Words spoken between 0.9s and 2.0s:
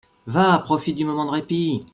du moment de répit!